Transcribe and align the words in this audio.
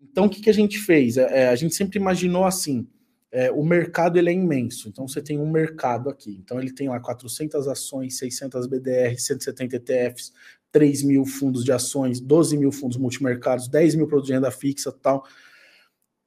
Então, 0.00 0.26
o 0.26 0.30
que, 0.30 0.40
que 0.40 0.50
a 0.50 0.54
gente 0.54 0.78
fez? 0.78 1.16
É, 1.16 1.42
é 1.44 1.48
a 1.48 1.56
gente 1.56 1.74
sempre 1.74 1.98
imaginou 1.98 2.44
assim, 2.44 2.86
é, 3.30 3.50
o 3.50 3.62
mercado 3.62 4.18
ele 4.18 4.30
é 4.30 4.32
imenso, 4.32 4.88
então 4.88 5.06
você 5.06 5.20
tem 5.20 5.38
um 5.38 5.50
mercado 5.50 6.08
aqui. 6.08 6.38
Então 6.42 6.58
ele 6.58 6.72
tem 6.72 6.88
lá 6.88 6.98
400 6.98 7.68
ações, 7.68 8.16
600 8.18 8.66
BDR, 8.66 9.18
170 9.18 9.76
ETFs, 9.76 10.32
3 10.72 11.02
mil 11.02 11.24
fundos 11.24 11.64
de 11.64 11.72
ações, 11.72 12.20
12 12.20 12.56
mil 12.56 12.72
fundos 12.72 12.96
multimercados, 12.96 13.68
10 13.68 13.94
mil 13.96 14.06
produtos 14.06 14.28
de 14.28 14.34
renda 14.34 14.50
fixa 14.50 14.90
tal. 14.92 15.24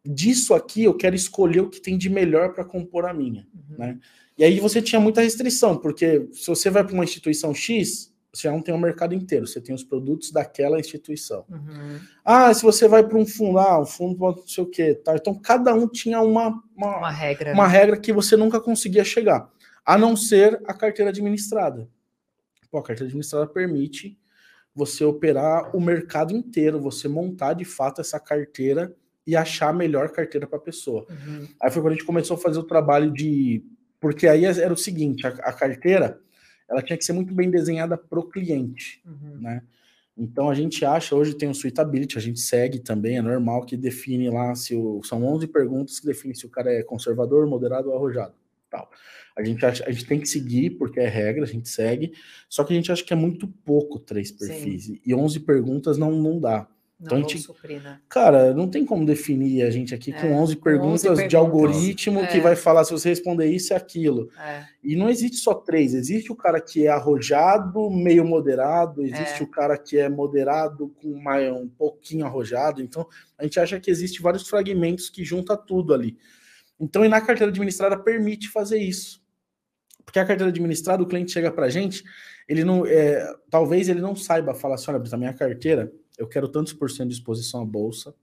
Disso 0.05 0.53
aqui 0.53 0.83
eu 0.83 0.95
quero 0.95 1.15
escolher 1.15 1.61
o 1.61 1.69
que 1.69 1.81
tem 1.81 1.97
de 1.97 2.09
melhor 2.09 2.53
para 2.53 2.65
compor 2.65 3.05
a 3.05 3.13
minha. 3.13 3.47
Uhum. 3.53 3.77
Né? 3.77 3.99
E 4.37 4.43
aí 4.43 4.59
você 4.59 4.81
tinha 4.81 4.99
muita 4.99 5.21
restrição, 5.21 5.77
porque 5.77 6.27
se 6.33 6.47
você 6.47 6.69
vai 6.69 6.83
para 6.83 6.93
uma 6.93 7.03
instituição 7.03 7.53
X, 7.53 8.10
você 8.33 8.47
já 8.47 8.51
não 8.51 8.61
tem 8.61 8.73
o 8.73 8.77
um 8.77 8.81
mercado 8.81 9.13
inteiro, 9.13 9.45
você 9.45 9.59
tem 9.59 9.75
os 9.75 9.83
produtos 9.83 10.31
daquela 10.31 10.79
instituição. 10.79 11.45
Uhum. 11.49 11.99
Ah, 12.23 12.53
se 12.53 12.63
você 12.63 12.87
vai 12.87 13.05
para 13.05 13.17
um 13.17 13.25
fundo, 13.25 13.59
ah, 13.59 13.81
um 13.81 13.85
fundo 13.85 14.17
não 14.17 14.47
sei 14.47 14.63
o 14.63 14.67
quê. 14.67 14.95
Tá? 14.95 15.15
Então 15.15 15.35
cada 15.35 15.73
um 15.73 15.87
tinha 15.87 16.21
uma, 16.21 16.61
uma, 16.75 16.97
uma 16.97 17.11
regra. 17.11 17.53
Uma 17.53 17.67
né? 17.67 17.73
regra 17.73 17.97
que 17.97 18.13
você 18.13 18.37
nunca 18.37 18.61
conseguia 18.61 19.03
chegar, 19.03 19.49
a 19.85 19.97
não 19.97 20.15
ser 20.15 20.61
a 20.65 20.73
carteira 20.73 21.11
administrada. 21.11 21.89
Pô, 22.69 22.77
a 22.77 22.83
carteira 22.83 23.07
administrada 23.07 23.47
permite 23.47 24.17
você 24.73 25.03
operar 25.03 25.75
o 25.75 25.81
mercado 25.81 26.33
inteiro, 26.33 26.79
você 26.79 27.09
montar 27.09 27.53
de 27.53 27.65
fato 27.65 27.99
essa 27.99 28.17
carteira 28.17 28.95
e 29.27 29.35
achar 29.35 29.69
a 29.69 29.73
melhor 29.73 30.09
carteira 30.09 30.47
para 30.47 30.57
a 30.57 30.61
pessoa. 30.61 31.05
Uhum. 31.09 31.47
Aí 31.61 31.69
foi 31.69 31.81
quando 31.81 31.93
a 31.93 31.95
gente 31.95 32.05
começou 32.05 32.37
a 32.37 32.39
fazer 32.39 32.59
o 32.59 32.63
trabalho 32.63 33.11
de. 33.11 33.61
Porque 33.99 34.25
aí 34.25 34.45
era 34.45 34.73
o 34.73 34.77
seguinte: 34.77 35.27
a, 35.27 35.29
a 35.29 35.53
carteira 35.53 36.21
ela 36.71 36.81
tinha 36.81 36.97
que 36.97 37.03
ser 37.03 37.13
muito 37.13 37.33
bem 37.33 37.51
desenhada 37.51 37.97
para 37.97 38.19
o 38.19 38.23
cliente, 38.23 39.03
uhum. 39.05 39.41
né? 39.41 39.61
Então 40.17 40.49
a 40.49 40.53
gente 40.53 40.83
acha, 40.85 41.15
hoje 41.15 41.33
tem 41.33 41.49
o 41.49 41.53
Suitability, 41.53 42.17
a 42.17 42.21
gente 42.21 42.39
segue 42.39 42.79
também, 42.79 43.17
é 43.17 43.21
normal 43.21 43.65
que 43.65 43.75
define 43.75 44.29
lá 44.29 44.55
se 44.55 44.75
o, 44.75 45.01
são 45.03 45.23
11 45.23 45.47
perguntas 45.47 45.99
que 45.99 46.05
definem 46.05 46.35
se 46.35 46.45
o 46.45 46.49
cara 46.49 46.71
é 46.71 46.83
conservador, 46.83 47.47
moderado 47.47 47.89
ou 47.89 47.95
arrojado, 47.95 48.33
tal. 48.69 48.89
A 49.35 49.43
gente, 49.43 49.65
acha, 49.65 49.85
a 49.85 49.91
gente 49.91 50.05
tem 50.05 50.19
que 50.19 50.27
seguir, 50.27 50.71
porque 50.71 50.99
é 50.99 51.07
regra, 51.07 51.43
a 51.43 51.47
gente 51.47 51.69
segue. 51.69 52.13
Só 52.49 52.63
que 52.63 52.73
a 52.73 52.75
gente 52.75 52.91
acha 52.91 53.03
que 53.03 53.13
é 53.13 53.15
muito 53.15 53.47
pouco 53.47 53.97
três 53.97 54.29
perfis. 54.31 54.85
Sim. 54.85 54.99
E 55.05 55.15
11 55.15 55.39
perguntas 55.41 55.97
não, 55.97 56.11
não 56.11 56.39
dá. 56.39 56.67
Então 57.01 57.17
não 57.17 57.25
a 57.25 57.27
gente, 57.27 57.41
suprir, 57.41 57.81
né? 57.81 57.99
Cara, 58.07 58.53
não 58.53 58.69
tem 58.69 58.85
como 58.85 59.03
definir 59.03 59.63
a 59.63 59.71
gente 59.71 59.93
aqui 59.93 60.11
é, 60.13 60.21
com 60.21 60.33
11 60.33 60.55
perguntas, 60.57 60.91
11 60.91 61.01
perguntas 61.03 61.29
de 61.29 61.35
algoritmo 61.35 62.19
é. 62.19 62.27
que 62.27 62.39
vai 62.39 62.55
falar 62.55 62.83
se 62.83 62.91
você 62.91 63.09
responder 63.09 63.47
isso 63.47 63.73
e 63.73 63.75
aquilo. 63.75 64.29
É. 64.39 64.65
E 64.83 64.95
não 64.95 65.09
existe 65.09 65.37
só 65.37 65.55
três, 65.55 65.95
existe 65.95 66.31
o 66.31 66.35
cara 66.35 66.61
que 66.61 66.85
é 66.85 66.89
arrojado, 66.89 67.89
meio 67.89 68.23
moderado, 68.23 69.03
existe 69.03 69.41
é. 69.41 69.43
o 69.43 69.47
cara 69.47 69.77
que 69.77 69.97
é 69.97 70.07
moderado 70.07 70.89
com 71.01 71.19
mais, 71.19 71.51
um 71.51 71.67
pouquinho 71.67 72.25
arrojado. 72.25 72.83
Então, 72.83 73.07
a 73.35 73.43
gente 73.43 73.59
acha 73.59 73.79
que 73.79 73.89
existe 73.89 74.21
vários 74.21 74.47
fragmentos 74.47 75.09
que 75.09 75.23
junta 75.23 75.57
tudo 75.57 75.95
ali. 75.95 76.17
Então, 76.79 77.03
e 77.03 77.09
na 77.09 77.19
carteira 77.19 77.51
administrada 77.51 77.97
permite 77.97 78.47
fazer 78.47 78.77
isso. 78.77 79.21
Porque 80.05 80.19
a 80.19 80.25
carteira 80.25 80.49
administrada, 80.49 81.01
o 81.01 81.07
cliente 81.07 81.31
chega 81.31 81.51
para 81.51 81.65
a 81.65 81.69
gente, 81.69 82.03
ele 82.47 82.63
não, 82.63 82.85
é, 82.85 83.33
talvez 83.49 83.87
ele 83.87 84.01
não 84.01 84.15
saiba 84.15 84.53
falar 84.53 84.75
assim, 84.75 84.91
olha, 84.91 85.01
a 85.11 85.17
minha 85.17 85.33
carteira, 85.33 85.91
eu 86.21 86.27
quero 86.27 86.47
tantos 86.47 86.71
por 86.71 86.89
cento 86.91 87.09
de 87.09 87.15
exposição 87.15 87.63
à 87.63 87.65
bolsa, 87.65 88.13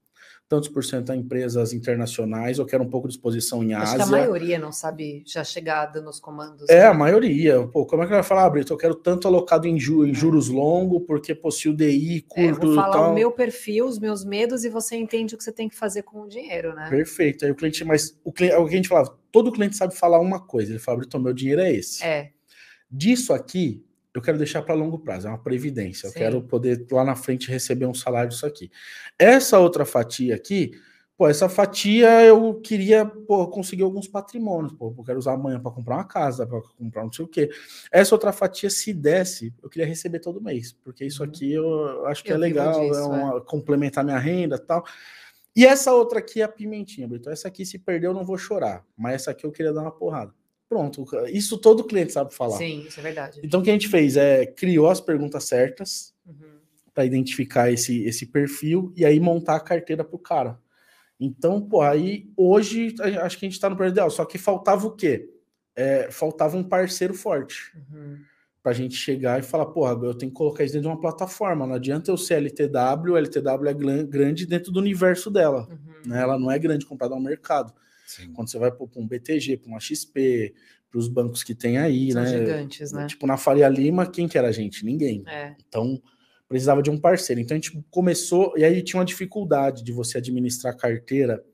tantos 0.48 0.68
por 0.68 0.84
cento 0.84 1.10
a 1.10 1.16
empresas 1.16 1.72
internacionais, 1.72 2.58
eu 2.58 2.64
quero 2.64 2.84
um 2.84 2.88
pouco 2.88 3.08
de 3.08 3.14
exposição 3.14 3.62
em 3.62 3.74
Acho 3.74 3.82
Ásia. 3.82 3.96
Acho 3.96 4.10
que 4.10 4.14
a 4.14 4.18
maioria 4.18 4.58
não 4.58 4.70
sabe 4.70 5.24
já 5.26 5.42
chegar 5.42 5.86
dando 5.86 6.08
os 6.08 6.20
comandos. 6.20 6.68
É, 6.70 6.82
né? 6.82 6.86
a 6.86 6.94
maioria. 6.94 7.66
Pô, 7.66 7.84
como 7.84 8.02
é 8.04 8.06
que 8.06 8.12
vai 8.12 8.22
falar, 8.22 8.44
ah, 8.44 8.50
Brito? 8.50 8.72
Eu 8.72 8.76
quero 8.78 8.94
tanto 8.94 9.26
alocado 9.26 9.66
em, 9.66 9.78
ju 9.78 10.06
em 10.06 10.12
é. 10.12 10.14
juros 10.14 10.48
longos, 10.48 11.02
porque 11.06 11.38
se 11.50 11.68
o 11.68 11.74
DI 11.74 12.24
curto 12.28 12.40
é, 12.40 12.66
vou 12.66 12.74
falar 12.76 12.92
tal... 12.92 13.10
o 13.10 13.14
meu 13.14 13.32
perfil, 13.32 13.86
os 13.86 13.98
meus 13.98 14.24
medos, 14.24 14.64
e 14.64 14.70
você 14.70 14.96
entende 14.96 15.34
o 15.34 15.38
que 15.38 15.42
você 15.42 15.52
tem 15.52 15.68
que 15.68 15.76
fazer 15.76 16.02
com 16.02 16.22
o 16.22 16.28
dinheiro, 16.28 16.72
né? 16.72 16.88
Perfeito. 16.88 17.44
Aí 17.44 17.50
o 17.50 17.54
cliente, 17.56 17.84
mas 17.84 18.16
o 18.24 18.32
cliente, 18.32 18.54
é 18.54 18.58
o 18.58 18.64
que 18.64 18.74
a 18.74 18.76
gente 18.76 18.88
falava, 18.88 19.18
todo 19.32 19.52
cliente 19.52 19.76
sabe 19.76 19.94
falar 19.94 20.20
uma 20.20 20.40
coisa. 20.40 20.70
Ele 20.70 20.78
fala, 20.78 20.98
Brito, 20.98 21.18
meu 21.18 21.34
dinheiro 21.34 21.62
é 21.62 21.72
esse. 21.72 22.04
É. 22.04 22.30
Disso 22.90 23.34
aqui, 23.34 23.84
eu 24.14 24.22
quero 24.22 24.38
deixar 24.38 24.62
para 24.62 24.74
longo 24.74 24.98
prazo, 24.98 25.26
é 25.26 25.30
uma 25.30 25.38
previdência. 25.38 26.08
Sim. 26.08 26.14
Eu 26.14 26.18
quero 26.18 26.42
poder 26.42 26.86
lá 26.90 27.04
na 27.04 27.14
frente 27.14 27.50
receber 27.50 27.86
um 27.86 27.94
salário 27.94 28.30
disso 28.30 28.46
aqui. 28.46 28.70
Essa 29.18 29.58
outra 29.58 29.84
fatia 29.84 30.34
aqui, 30.34 30.72
pô, 31.16 31.28
essa 31.28 31.48
fatia 31.48 32.24
eu 32.24 32.54
queria 32.60 33.04
pô, 33.04 33.46
conseguir 33.48 33.82
alguns 33.82 34.08
patrimônios, 34.08 34.72
pô, 34.72 34.94
eu 34.96 35.04
quero 35.04 35.18
usar 35.18 35.34
amanhã 35.34 35.60
para 35.60 35.70
comprar 35.70 35.96
uma 35.96 36.04
casa, 36.04 36.46
para 36.46 36.60
comprar 36.78 37.04
não 37.04 37.12
sei 37.12 37.24
o 37.24 37.28
quê. 37.28 37.50
Essa 37.92 38.14
outra 38.14 38.32
fatia, 38.32 38.70
se 38.70 38.92
desse, 38.92 39.54
eu 39.62 39.68
queria 39.68 39.86
receber 39.86 40.20
todo 40.20 40.40
mês, 40.40 40.72
porque 40.72 41.04
isso 41.04 41.22
uhum. 41.22 41.28
aqui 41.28 41.52
eu 41.52 42.06
acho 42.06 42.24
que 42.24 42.30
é 42.30 42.32
eu 42.32 42.36
é 42.36 42.40
legal, 42.40 42.80
disso, 42.80 43.00
é 43.00 43.04
uma, 43.04 43.38
é. 43.38 43.40
complementar 43.40 44.04
minha 44.04 44.18
renda 44.18 44.58
tal. 44.58 44.84
E 45.58 45.66
essa 45.66 45.92
outra 45.92 46.20
aqui 46.20 46.40
é 46.40 46.44
a 46.44 46.48
pimentinha, 46.48 47.08
Brito. 47.08 47.28
Essa 47.28 47.48
aqui, 47.48 47.66
se 47.66 47.80
perder, 47.80 48.06
eu 48.06 48.14
não 48.14 48.24
vou 48.24 48.38
chorar. 48.38 48.86
Mas 48.96 49.14
essa 49.14 49.32
aqui 49.32 49.44
eu 49.44 49.50
queria 49.50 49.72
dar 49.72 49.82
uma 49.82 49.90
porrada. 49.90 50.32
Pronto, 50.68 51.06
isso 51.28 51.56
todo 51.56 51.84
cliente 51.84 52.12
sabe 52.12 52.34
falar. 52.34 52.58
Sim, 52.58 52.84
isso 52.86 53.00
é 53.00 53.02
verdade. 53.02 53.40
Então 53.42 53.60
o 53.60 53.62
que 53.62 53.70
a 53.70 53.72
gente 53.72 53.88
fez 53.88 54.16
é 54.16 54.44
criou 54.44 54.88
as 54.88 55.00
perguntas 55.00 55.44
certas 55.44 56.14
uhum. 56.26 56.58
para 56.92 57.06
identificar 57.06 57.72
esse, 57.72 58.04
esse 58.04 58.26
perfil 58.26 58.92
e 58.94 59.04
aí 59.04 59.18
montar 59.18 59.56
a 59.56 59.60
carteira 59.60 60.04
para 60.04 60.16
o 60.16 60.18
cara. 60.18 60.58
Então, 61.18 61.60
pô, 61.60 61.80
aí 61.80 62.30
hoje 62.36 62.94
acho 63.22 63.38
que 63.38 63.46
a 63.46 63.48
gente 63.48 63.54
está 63.54 63.68
no 63.68 63.76
preço 63.76 63.92
ideal, 63.92 64.10
só 64.10 64.24
que 64.24 64.38
faltava 64.38 64.86
o 64.86 64.92
quê? 64.92 65.28
É, 65.74 66.10
faltava 66.10 66.56
um 66.56 66.62
parceiro 66.62 67.14
forte. 67.14 67.72
Uhum. 67.74 68.18
Para 68.62 68.72
a 68.72 68.74
gente 68.74 68.94
chegar 68.94 69.38
e 69.38 69.42
falar, 69.42 69.66
porra, 69.66 69.92
eu 70.04 70.14
tenho 70.14 70.30
que 70.30 70.36
colocar 70.36 70.64
isso 70.64 70.74
dentro 70.74 70.88
de 70.88 70.94
uma 70.94 71.00
plataforma. 71.00 71.66
Não 71.66 71.74
adianta 71.74 72.10
eu 72.10 72.16
ser 72.16 72.34
LTW, 72.34 73.16
LTW 73.16 73.68
é 73.68 74.04
grande 74.04 74.46
dentro 74.46 74.70
do 74.70 74.80
universo 74.80 75.30
dela. 75.30 75.66
Uhum. 75.70 76.10
Né? 76.10 76.20
Ela 76.20 76.38
não 76.38 76.50
é 76.50 76.58
grande 76.58 76.84
comprada 76.84 77.14
ao 77.14 77.20
mercado. 77.20 77.72
Sim. 78.08 78.32
Quando 78.32 78.50
você 78.50 78.58
vai 78.58 78.72
para 78.72 78.86
um 78.96 79.06
BTG, 79.06 79.58
para 79.58 79.68
uma 79.68 79.78
XP, 79.78 80.54
para 80.90 80.98
os 80.98 81.08
bancos 81.08 81.42
que 81.42 81.54
tem 81.54 81.76
aí, 81.76 82.10
São 82.10 82.22
né? 82.22 82.38
gigantes, 82.38 82.90
né? 82.90 83.06
Tipo, 83.06 83.26
na 83.26 83.36
Faria 83.36 83.68
Lima, 83.68 84.06
quem 84.06 84.26
que 84.26 84.38
era 84.38 84.48
a 84.48 84.52
gente? 84.52 84.82
Ninguém. 84.82 85.22
É. 85.26 85.54
Então, 85.68 86.02
precisava 86.48 86.82
de 86.82 86.88
um 86.88 86.98
parceiro. 86.98 87.38
Então, 87.38 87.54
a 87.54 87.60
gente 87.60 87.84
começou, 87.90 88.54
e 88.56 88.64
aí 88.64 88.82
tinha 88.82 88.98
uma 88.98 89.04
dificuldade 89.04 89.84
de 89.84 89.92
você 89.92 90.16
administrar 90.16 90.72
a 90.72 90.76
carteira 90.76 91.44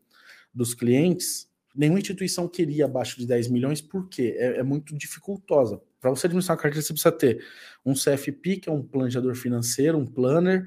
dos 0.54 0.74
clientes. 0.74 1.48
Nenhuma 1.74 1.98
instituição 1.98 2.46
queria 2.46 2.84
abaixo 2.84 3.18
de 3.18 3.26
10 3.26 3.48
milhões, 3.48 3.80
porque 3.80 4.36
é, 4.38 4.60
é 4.60 4.62
muito 4.62 4.96
dificultosa. 4.96 5.82
Para 6.00 6.10
você 6.10 6.28
administrar 6.28 6.56
a 6.56 6.60
carteira, 6.60 6.86
você 6.86 6.92
precisa 6.92 7.10
ter 7.10 7.44
um 7.84 7.94
CFP, 7.94 8.58
que 8.58 8.68
é 8.68 8.72
um 8.72 8.80
planejador 8.80 9.34
financeiro, 9.34 9.98
um 9.98 10.06
planner, 10.06 10.64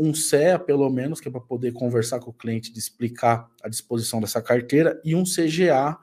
um 0.00 0.14
CEA, 0.14 0.58
pelo 0.58 0.88
menos, 0.88 1.20
que 1.20 1.28
é 1.28 1.30
para 1.30 1.42
poder 1.42 1.72
conversar 1.72 2.20
com 2.20 2.30
o 2.30 2.34
cliente, 2.34 2.72
de 2.72 2.78
explicar 2.78 3.50
a 3.62 3.68
disposição 3.68 4.18
dessa 4.18 4.40
carteira, 4.40 4.98
e 5.04 5.14
um 5.14 5.24
CGA, 5.24 5.98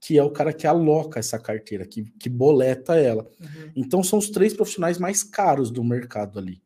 que 0.00 0.16
é 0.16 0.22
o 0.22 0.30
cara 0.30 0.52
que 0.52 0.64
aloca 0.64 1.18
essa 1.18 1.40
carteira, 1.40 1.84
que, 1.84 2.04
que 2.18 2.28
boleta 2.28 2.94
ela. 2.94 3.28
Uhum. 3.40 3.72
Então, 3.74 4.02
são 4.02 4.18
os 4.20 4.30
três 4.30 4.54
profissionais 4.54 4.96
mais 4.96 5.24
caros 5.24 5.72
do 5.72 5.82
mercado 5.82 6.38
ali. 6.38 6.62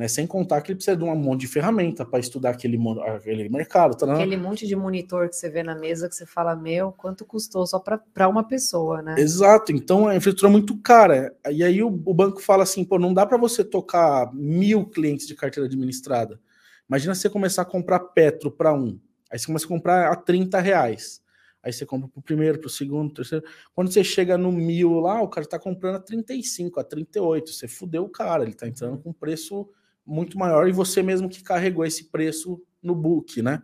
Né? 0.00 0.08
Sem 0.08 0.26
contar 0.26 0.62
que 0.62 0.72
ele 0.72 0.76
precisa 0.76 0.96
de 0.96 1.04
um 1.04 1.14
monte 1.14 1.42
de 1.42 1.46
ferramenta 1.46 2.06
para 2.06 2.18
estudar 2.18 2.52
aquele, 2.52 2.78
aquele 3.04 3.50
mercado. 3.50 3.94
Tá, 3.94 4.10
aquele 4.14 4.34
monte 4.34 4.66
de 4.66 4.74
monitor 4.74 5.28
que 5.28 5.36
você 5.36 5.50
vê 5.50 5.62
na 5.62 5.74
mesa 5.74 6.08
que 6.08 6.14
você 6.14 6.24
fala, 6.24 6.56
meu, 6.56 6.90
quanto 6.90 7.22
custou 7.22 7.66
só 7.66 7.78
para 7.78 8.26
uma 8.26 8.42
pessoa, 8.42 9.02
né? 9.02 9.16
Exato, 9.18 9.72
então 9.72 10.08
a 10.08 10.16
infraestrutura 10.16 10.48
é 10.48 10.52
muito 10.52 10.74
cara. 10.78 11.36
E 11.50 11.62
aí 11.62 11.82
o, 11.82 11.88
o 11.88 12.14
banco 12.14 12.40
fala 12.40 12.62
assim, 12.62 12.82
pô, 12.82 12.98
não 12.98 13.12
dá 13.12 13.26
para 13.26 13.36
você 13.36 13.62
tocar 13.62 14.32
mil 14.32 14.86
clientes 14.86 15.26
de 15.26 15.34
carteira 15.34 15.66
administrada. 15.66 16.40
Imagina 16.88 17.14
você 17.14 17.28
começar 17.28 17.60
a 17.60 17.66
comprar 17.66 18.00
Petro 18.00 18.50
para 18.50 18.72
um. 18.72 18.98
Aí 19.30 19.38
você 19.38 19.44
começa 19.44 19.66
a 19.66 19.68
comprar 19.68 20.10
a 20.10 20.16
30 20.16 20.58
reais. 20.60 21.20
Aí 21.62 21.74
você 21.74 21.84
compra 21.84 22.08
para 22.08 22.20
o 22.20 22.22
primeiro, 22.22 22.58
para 22.58 22.68
o 22.68 22.70
segundo, 22.70 23.12
terceiro. 23.12 23.44
Quando 23.74 23.92
você 23.92 24.02
chega 24.02 24.38
no 24.38 24.50
mil 24.50 24.98
lá, 24.98 25.20
o 25.20 25.28
cara 25.28 25.44
está 25.44 25.58
comprando 25.58 25.96
a 25.96 26.00
35, 26.00 26.80
a 26.80 26.84
38. 26.84 27.52
Você 27.52 27.68
fudeu 27.68 28.04
o 28.04 28.08
cara, 28.08 28.44
ele 28.44 28.52
está 28.52 28.66
entrando 28.66 28.96
com 28.96 29.12
preço 29.12 29.68
muito 30.06 30.38
maior 30.38 30.68
e 30.68 30.72
você 30.72 31.02
mesmo 31.02 31.28
que 31.28 31.42
carregou 31.42 31.84
esse 31.84 32.04
preço 32.04 32.62
no 32.82 32.94
book, 32.94 33.42
né? 33.42 33.62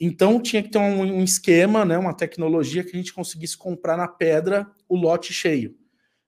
Então 0.00 0.40
tinha 0.40 0.62
que 0.62 0.70
ter 0.70 0.78
um, 0.78 1.02
um, 1.02 1.24
esquema, 1.24 1.84
né, 1.84 1.98
uma 1.98 2.14
tecnologia 2.14 2.84
que 2.84 2.90
a 2.94 2.96
gente 2.96 3.12
conseguisse 3.12 3.56
comprar 3.56 3.96
na 3.96 4.06
pedra 4.06 4.70
o 4.88 4.96
lote 4.96 5.32
cheio. 5.32 5.76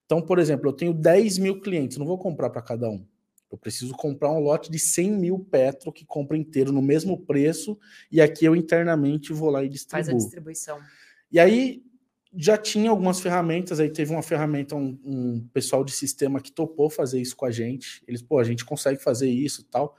Então, 0.05 0.21
por 0.21 0.41
exemplo, 0.41 0.69
eu 0.69 0.73
tenho 0.73 0.93
10 0.93 1.39
mil 1.39 1.61
clientes, 1.61 1.97
não 1.97 2.07
vou 2.07 2.19
comprar 2.19 2.51
para 2.51 2.61
cada 2.61 2.91
um. 2.91 3.07
Eu 3.51 3.57
preciso 3.57 3.93
comprar 3.95 4.31
um 4.33 4.41
lote 4.41 4.71
de 4.71 4.79
100 4.79 5.13
mil 5.13 5.39
petro 5.39 5.93
que 5.93 6.05
compra 6.05 6.37
inteiro 6.37 6.73
no 6.73 6.83
mesmo 6.83 7.19
preço 7.25 7.79
e 8.11 8.21
aqui 8.21 8.45
eu 8.45 8.57
internamente 8.57 9.33
vou 9.33 9.51
lá 9.51 9.63
e 9.63 9.69
distribuo. 9.69 10.05
Faz 10.05 10.09
a 10.09 10.19
distribuição. 10.19 10.81
E 11.31 11.39
aí 11.39 11.83
já 12.33 12.57
tinha 12.57 12.91
algumas 12.91 13.21
ferramentas, 13.21 13.81
aí 13.81 13.91
teve 13.91 14.13
uma 14.13 14.23
ferramenta, 14.23 14.77
um, 14.77 14.99
um, 15.05 15.49
pessoal 15.53 15.85
de 15.85 15.93
sistema 15.93 16.41
que 16.41 16.53
topou 16.53 16.89
fazer 16.89 17.21
isso 17.21 17.35
com 17.35 17.45
a 17.45 17.51
gente. 17.51 18.03
Eles, 18.07 18.23
pô, 18.23 18.39
a 18.39 18.45
gente 18.45 18.65
consegue 18.65 19.03
fazer 19.03 19.29
isso 19.29 19.65
tal. 19.65 19.97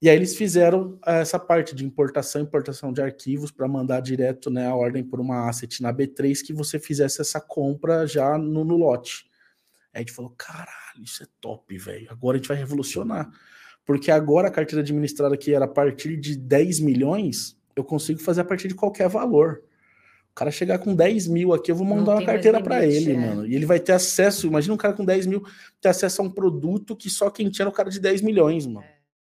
E 0.00 0.08
aí 0.08 0.16
eles 0.16 0.34
fizeram 0.34 0.98
eh, 1.06 1.20
essa 1.20 1.38
parte 1.38 1.76
de 1.76 1.84
importação 1.84 2.42
importação 2.42 2.92
de 2.92 3.00
arquivos 3.00 3.52
para 3.52 3.68
mandar 3.68 4.00
direto 4.00 4.50
né, 4.50 4.66
a 4.66 4.74
ordem 4.74 5.04
por 5.04 5.20
uma 5.20 5.48
asset 5.48 5.80
na 5.80 5.94
B3 5.94 6.42
que 6.44 6.52
você 6.52 6.80
fizesse 6.80 7.20
essa 7.20 7.40
compra 7.40 8.04
já 8.04 8.36
no, 8.36 8.64
no 8.64 8.76
lote. 8.76 9.30
Aí 9.94 9.98
a 9.98 9.98
gente 10.00 10.12
falou, 10.12 10.34
caralho, 10.36 11.04
isso 11.04 11.22
é 11.22 11.26
top, 11.40 11.78
velho. 11.78 12.08
Agora 12.10 12.36
a 12.36 12.38
gente 12.38 12.48
vai 12.48 12.56
revolucionar. 12.56 13.30
Porque 13.84 14.10
agora 14.10 14.48
a 14.48 14.50
carteira 14.50 14.80
administrada 14.80 15.36
que 15.36 15.54
era 15.54 15.66
a 15.66 15.68
partir 15.68 16.16
de 16.16 16.36
10 16.36 16.80
milhões, 16.80 17.56
eu 17.76 17.84
consigo 17.84 18.20
fazer 18.20 18.40
a 18.40 18.44
partir 18.44 18.68
de 18.68 18.74
qualquer 18.74 19.08
valor. 19.08 19.62
O 20.32 20.34
cara 20.34 20.50
chegar 20.50 20.78
com 20.78 20.94
10 20.94 21.28
mil 21.28 21.52
aqui, 21.52 21.70
eu 21.70 21.76
vou 21.76 21.86
mandar 21.86 22.14
uma 22.14 22.24
carteira 22.24 22.58
para 22.58 22.86
ele, 22.86 23.12
é. 23.12 23.16
mano. 23.18 23.46
E 23.46 23.54
ele 23.54 23.66
vai 23.66 23.78
ter 23.78 23.92
acesso. 23.92 24.46
Imagina 24.46 24.72
um 24.72 24.78
cara 24.78 24.94
com 24.94 25.04
10 25.04 25.26
mil 25.26 25.44
ter 25.78 25.90
acesso 25.90 26.22
a 26.22 26.24
um 26.24 26.30
produto 26.30 26.96
que 26.96 27.10
só 27.10 27.28
quem 27.28 27.50
tinha 27.50 27.64
era 27.64 27.70
o 27.70 27.72
cara 27.72 27.90
de 27.90 28.00
10 28.00 28.22
milhões, 28.22 28.66
mano. 28.66 28.86
É. 28.86 29.01